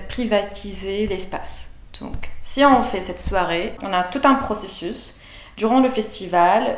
[0.07, 1.67] privatiser l'espace.
[1.99, 5.17] Donc, si on fait cette soirée, on a tout un processus.
[5.57, 6.77] Durant le festival,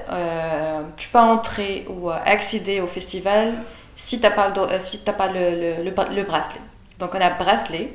[0.97, 3.53] tu peux entrer ou accéder au festival
[3.95, 6.59] si tu n'as pas, le, si pas le, le bracelet.
[6.97, 7.93] Donc, on a bracelet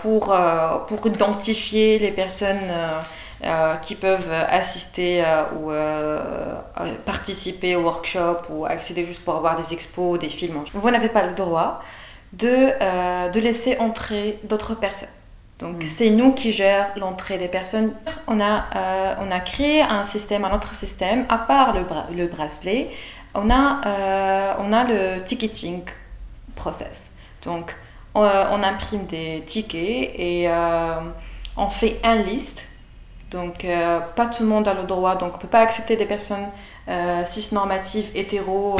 [0.00, 2.56] pour, euh, pour identifier les personnes
[3.44, 5.22] euh, qui peuvent assister
[5.54, 5.70] ou
[7.04, 10.64] participer au workshop ou accéder juste pour avoir des expos, des films.
[10.72, 11.82] Vous n'avez pas le droit
[12.32, 15.08] de, de laisser entrer d'autres personnes.
[15.58, 15.88] Donc mm.
[15.88, 17.92] c'est nous qui gérons l'entrée des personnes.
[18.26, 18.64] On a,
[19.20, 21.84] on a créé un système, un autre système, à part le,
[22.16, 22.90] le bracelet,
[23.34, 25.82] on a, on a le ticketing
[26.56, 27.10] process.
[27.44, 27.74] Donc
[28.24, 31.00] euh, on, imprime des tickets et euh,
[31.56, 32.68] on fait un liste.
[33.30, 35.16] Donc, euh, pas tout le monde a le droit.
[35.16, 36.48] Donc, on ne peut pas accepter des personnes
[37.26, 38.78] cisnormatives, hétéros,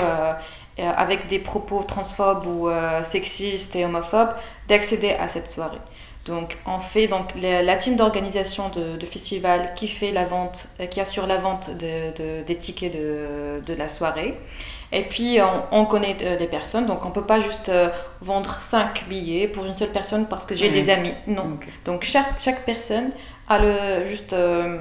[0.78, 2.70] avec des propos transphobes ou
[3.02, 4.30] sexistes et homophobes,
[4.66, 5.80] d'accéder à cette soirée.
[6.24, 11.26] Donc, on fait donc la, team d'organisation de, festival qui fait la vente, qui assure
[11.26, 14.36] la vente des tickets de la soirée.
[14.90, 15.38] Et puis,
[15.70, 17.90] on, connaît euh, des personnes, donc on ne peut pas juste euh,
[18.22, 21.12] vendre 5 billets pour une seule personne parce que j'ai des amis.
[21.26, 21.58] Non.
[21.84, 23.10] Donc, chaque, chaque personne
[23.48, 24.78] a le, juste, euh,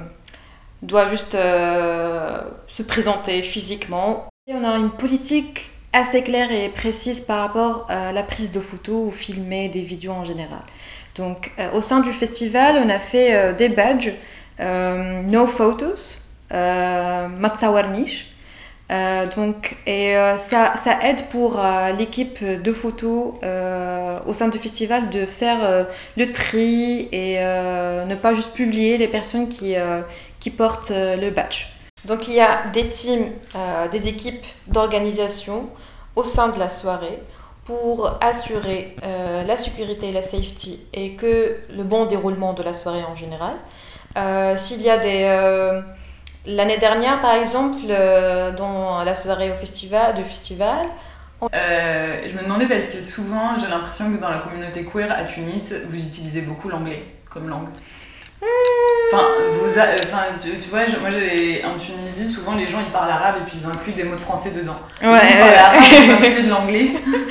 [0.80, 4.28] doit juste se présenter physiquement.
[4.46, 8.60] Et on a une politique assez claire et précise par rapport à la prise de
[8.60, 10.62] photos ou filmer des vidéos en général.
[11.16, 14.12] Donc, au sein du festival, on a fait des badges,
[14.58, 17.28] no photos, euh,
[17.92, 18.26] niche
[18.90, 23.34] euh, donc, et euh, ça, ça, aide pour euh, l'équipe de photos
[24.26, 29.48] au sein du festival de faire le tri et ne pas juste publier les personnes
[29.48, 29.74] qui,
[30.40, 31.66] qui portent le badge.
[32.04, 33.30] Donc il y a des teams,
[33.90, 35.68] des équipes d'organisation
[36.16, 37.18] au sein de la soirée
[37.64, 43.04] pour assurer la sécurité et la safety et que le bon déroulement de la soirée
[43.04, 43.56] en général.
[44.56, 45.82] S'il y a des
[46.46, 50.86] L'année dernière, par exemple, euh, dans la soirée au festival, de festival,
[51.42, 55.24] euh, je me demandais parce que souvent, j'ai l'impression que dans la communauté queer à
[55.24, 57.68] Tunis, vous utilisez beaucoup l'anglais comme langue.
[58.40, 63.36] Enfin, vous enfin, tu, vois, moi j'ai en Tunisie, souvent les gens ils parlent arabe
[63.40, 64.76] et puis ils incluent des mots de français dedans.
[65.02, 66.90] Ouais, ils parlent arabe, ils incluent de l'anglais.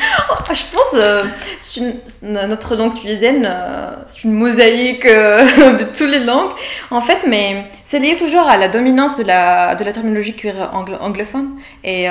[0.54, 1.24] je pense euh,
[1.60, 2.00] c'est une,
[2.48, 6.52] notre langue tunisienne, euh, c'est une mosaïque euh, de toutes les langues.
[6.92, 10.72] En fait, mais c'est lié toujours à la dominance de la, de la terminologie queer
[10.74, 11.60] anglophone.
[11.84, 12.08] Et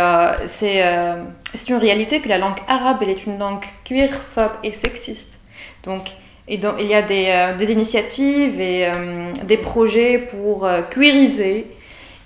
[0.47, 0.83] c'est
[1.69, 5.39] une réalité que la langue arabe elle est une langue queer, phobe et sexiste.
[5.85, 6.09] Donc
[6.49, 8.89] Et donc, il y a des, des initiatives et
[9.45, 11.67] des projets pour queeriser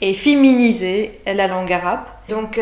[0.02, 2.04] et féminiser la langue arabe.
[2.28, 2.60] Donc,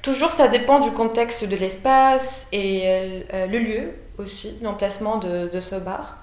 [0.00, 5.76] toujours, ça dépend du contexte de l'espace et le lieu aussi, l'emplacement de, de, ce
[5.76, 6.18] bar.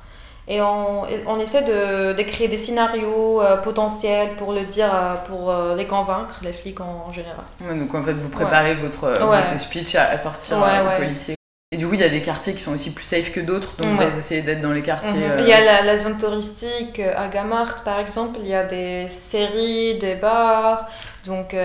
[0.48, 5.16] Et on, on essaie de, de, créer des scénarios euh, potentiels pour le dire, euh,
[5.26, 7.46] pour euh, les convaincre, les flics en, général.
[7.62, 11.36] donc en fait, vous préparez votre, votre, speech à, sortir aux policiers.
[11.74, 13.76] Et du coup, il y a des quartiers qui sont aussi plus safe que d'autres,
[13.78, 15.20] donc vous essayez d'être dans les quartiers.
[15.20, 15.40] Mhm.
[15.40, 19.10] Il y a la, la, zone touristique à Gamart, par exemple, il y a des
[19.10, 20.88] séries, des bars.
[21.26, 21.56] Donc,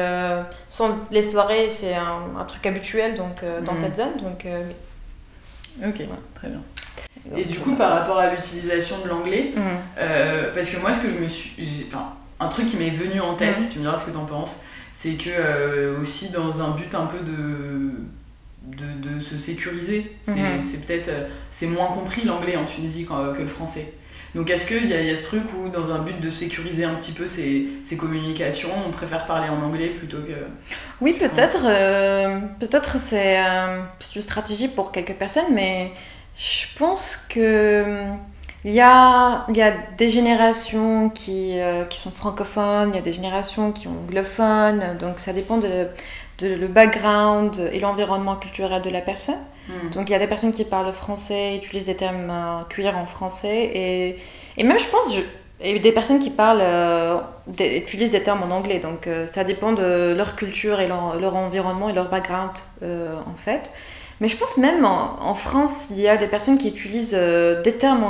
[0.69, 3.79] sont, les soirées, c'est un, un, truc habituel donc, dans mhm.
[3.79, 4.17] cette zone.
[4.23, 4.47] Donc,
[5.85, 6.03] Ok,
[6.35, 6.61] très bien.
[7.37, 9.61] Et du coup, par rapport à l'utilisation de l'anglais, mm.
[9.99, 11.87] euh, parce que moi, ce que je me suis.
[11.89, 13.63] Enfin, un truc qui m'est venu en tête, mm.
[13.63, 14.57] si tu me diras ce que tu en penses,
[14.95, 17.93] c'est que euh, aussi dans un but un peu de.
[18.63, 20.17] De, de se sécuriser.
[20.21, 20.81] C'est mm-hmm.
[20.87, 23.95] peut-être euh, c'est moins compris l'anglais en Tunisie que le français.
[24.35, 26.95] Donc est-ce qu'il y, y, a ce truc où dans un but de sécuriser un
[26.95, 30.35] petit peu ces, ces communications, on préfère parler en anglais plutôt que...
[31.01, 31.63] Oui, peut-être.
[32.59, 35.93] peut-être c'est une stratégie pour quelques personnes, mais
[36.37, 38.13] je pense que
[38.65, 42.99] il y a, il y a des générations qui, euh, qui sont francophones, il y
[42.99, 45.87] a des générations qui sont anglophones, donc ça dépend de,
[46.39, 49.43] de le background et l'environnement culturel de la personne.
[49.69, 49.91] Hmm.
[49.91, 53.07] Donc il y a des personnes qui parlent français, utilisent des termes euh, cuir en
[53.07, 54.17] français, et,
[54.57, 55.15] et même je pense,
[55.63, 57.19] y a des personnes qui parlent, euh,
[57.59, 61.89] utilisent des termes en anglais, donc ça dépend de leur culture et leur, leur environnement
[61.89, 63.71] et leur background en fait.
[64.21, 67.75] Mais je pense même en, France, il y a des personnes qui utilisent euh, des
[67.75, 68.05] termes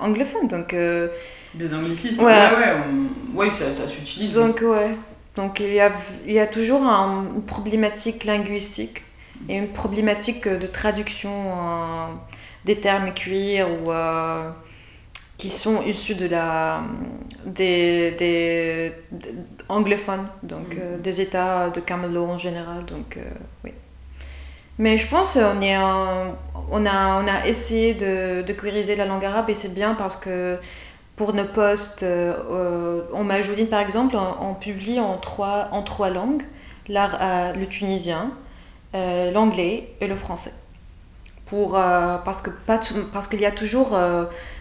[0.00, 0.48] anglophones.
[0.48, 1.08] Donc, euh,
[1.54, 2.76] des anglicismes Ouais, ouais,
[3.34, 4.34] ouais ça, ça s'utilise.
[4.34, 4.90] Donc, ouais.
[5.36, 5.92] Donc, il y a,
[6.26, 9.02] il y a toujours une problématique linguistique
[9.48, 12.06] et une problématique de traduction euh,
[12.64, 13.90] des termes cuir ou
[15.36, 16.82] qui sont issus de la,
[17.44, 18.92] des, des,
[19.68, 21.02] anglophones, donc mm.
[21.02, 22.84] des États de Camelot en général.
[22.84, 23.18] Donc,
[23.64, 23.72] oui.
[24.78, 25.76] Mais je pense qu'on est
[26.70, 30.16] on a, on a essayé de, de queeriser la langue arabe et c'est bien parce
[30.16, 30.58] que
[31.16, 36.42] pour nos postes, euh, en Majoudine par exemple, on, publie en trois, en trois langues,
[36.90, 38.32] euh, le tunisien,
[38.94, 40.52] euh, l'anglais et le français.
[41.46, 42.52] Pour, euh, parce qu'il
[43.12, 43.96] parce qu'il y a toujours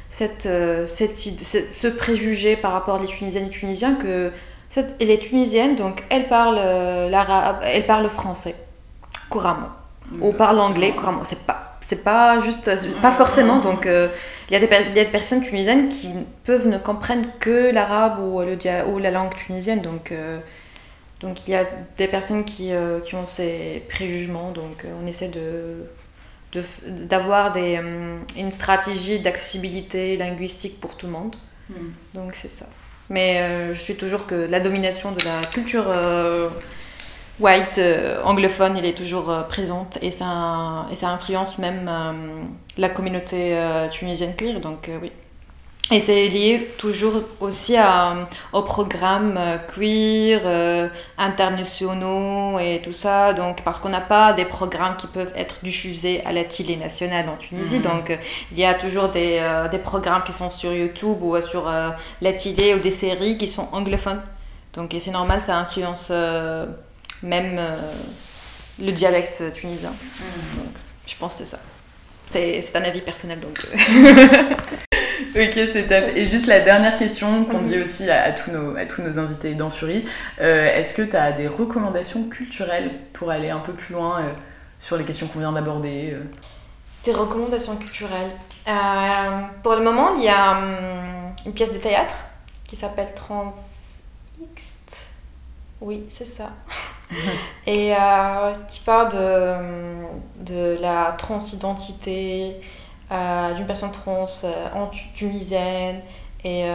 [0.09, 0.47] cette,
[0.85, 4.31] cette, ce préjugé par rapport aux Tunisiennes et Tunisiens que
[4.69, 6.55] cette, elle est tunisienne, donc elle parle
[7.09, 8.55] l'arabe, elle parle français
[9.29, 9.69] couramment
[10.21, 11.23] ou parle anglais couramment.
[11.23, 12.69] C'est pas c'est pas juste
[13.01, 14.07] pas forcément donc euh,
[14.49, 18.19] il y, a des, y a des personnes tunisiennes qui peuvent ne comprendre que l'arabe
[18.19, 20.39] ou le ou la langue tunisienne donc euh,
[21.19, 21.65] donc il y a
[21.97, 25.85] des personnes qui, euh, qui ont ces préjugements donc on essaie de
[26.87, 27.79] d'avoir des
[28.37, 31.35] une stratégie d'accessibilité linguistique pour tout le monde.
[31.69, 31.89] Hmm.
[32.13, 32.67] donc c'est ça.
[33.09, 35.91] Mais je suis toujours que la domination de la culture
[37.43, 42.13] white euh, anglophone, il est toujours euh, présente et ça, et ça influence même euh,
[42.77, 43.55] la communauté
[43.91, 45.11] tunisienne queer, donc oui.
[45.91, 48.15] Et c'est lié toujours aussi à,
[48.53, 49.37] aux programmes
[49.75, 55.57] queer, internationaux et tout ça, donc parce qu'on n'a pas des programmes qui peuvent être
[55.61, 57.81] diffusés à la télé nationale en Tunisie, mhm.
[57.81, 58.17] donc
[58.53, 61.65] il y a toujours des, des, programmes qui sont sur YouTube ou sur
[62.21, 64.21] la télé ou des séries qui sont anglophones.
[64.73, 66.11] Donc c'est normal, ça influence
[67.23, 67.75] même euh,
[68.79, 69.91] le dialecte tunisien.
[69.91, 70.59] Mm.
[71.07, 71.59] je pense que c'est ça.
[72.25, 73.59] C'est un avis personnel donc.
[73.65, 74.43] Euh.
[75.45, 76.15] ok, c'est top.
[76.15, 77.81] Et juste la dernière question qu'on dit mm.
[77.81, 80.05] aussi à, tous nos, à tous nos invités dans Fury
[80.41, 84.21] euh, est-ce que tu as des recommandations culturelles pour aller un peu plus loin
[84.79, 86.17] sur les questions qu'on vient d'aborder
[87.05, 88.31] Des recommandations culturelles
[89.63, 92.25] Pour le moment, il y a hum, une pièce de théâtre
[92.67, 93.51] qui s'appelle Trans
[94.41, 94.79] X
[95.83, 96.49] oui, c'est ça.
[97.67, 99.55] et euh, qui parle de,
[100.39, 102.55] de la transidentité
[103.11, 105.99] euh, d'une personne trans euh, en tunisienne.
[106.45, 106.65] Et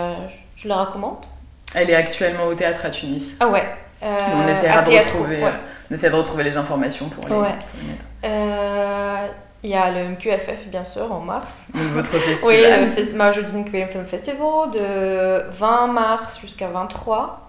[0.56, 1.26] je la recommande.
[1.74, 3.36] Elle est actuellement au théâtre à Tunis.
[3.38, 3.64] Ah ouais.
[4.00, 5.44] on, essaiera de retrouver,
[5.90, 7.54] on essaie de retrouver les informations pour les, ouais.
[7.82, 9.34] mettre.
[9.62, 11.64] Il y a le MQFF, bien sûr, en mars.
[11.74, 12.40] Votre festival.
[12.44, 17.47] oui, le Queer Film Festival de 20 mars jusqu'à 23.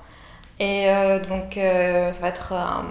[0.59, 2.53] Et euh, donc, euh, ça va être.
[2.53, 2.83] Euh,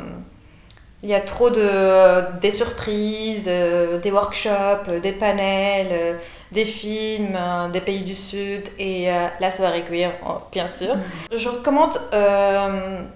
[1.05, 6.19] il y a trop de des surprises, des workshops, des panels,
[6.51, 7.39] des films
[7.73, 9.07] des pays du Sud et
[9.39, 10.97] la soirée queer, oh, bien sûr.
[11.33, 11.97] Je recommande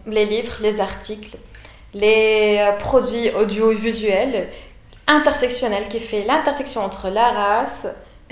[0.06, 1.36] les livres, les articles,
[1.92, 4.46] les produits audiovisuels
[5.08, 7.88] intersectionnels qui fait l'intersection entre la race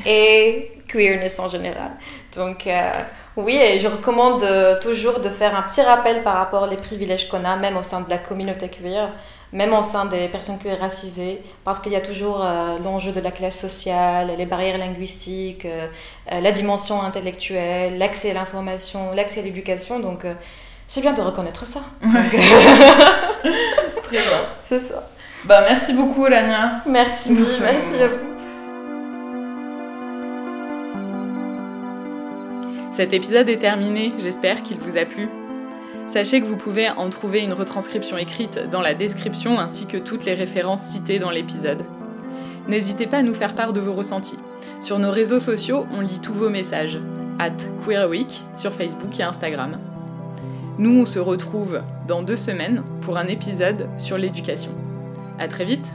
[0.07, 1.93] et queerness en général.
[2.37, 2.69] Donc
[3.37, 4.45] oui, et je recommande
[4.81, 8.01] toujours de faire un petit rappel par rapport aux privilèges qu'on a, même au sein
[8.01, 9.11] de la communauté queer
[9.53, 13.21] même au sein des personnes queer racisées, parce qu'il y a toujours euh, l'enjeu de
[13.21, 15.89] la classe sociale, les barrières linguistiques, euh,
[16.33, 19.99] euh, la dimension intellectuelle, l'accès à l'information, l'accès à l'éducation.
[19.99, 20.25] Donc,
[20.87, 21.81] c'est bien de reconnaître ça.
[22.03, 22.21] Très
[24.11, 24.21] bien.
[24.69, 25.09] C'est ça.
[25.45, 26.83] Bah, merci beaucoup, Lania.
[26.87, 28.40] Merci, merci à vous.
[32.93, 35.29] Cet épisode est terminé, j'espère qu'il vous a plu.
[36.09, 40.25] Sachez que vous pouvez en trouver une retranscription écrite dans la description ainsi que toutes
[40.25, 41.85] les références citées dans l'épisode.
[42.67, 44.39] N'hésitez pas à nous faire part de vos ressentis.
[44.81, 46.99] Sur nos réseaux sociaux, on lit tous vos messages.
[47.39, 47.53] At
[48.09, 49.79] Week sur Facebook et Instagram.
[50.79, 54.73] Nous, on se retrouve dans deux semaines pour un épisode sur l'éducation.
[55.39, 55.93] À très vite